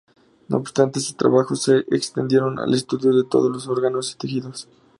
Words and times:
No 0.47 0.57
obstante, 0.57 0.99
sus 0.99 1.15
trabajos 1.15 1.61
se 1.61 1.85
extendieron 1.91 2.57
al 2.57 2.73
estudio 2.73 3.13
de 3.13 3.23
todos 3.23 3.51
los 3.51 3.67
órganos 3.67 4.11
y 4.11 4.17
tejidos. 4.17 4.67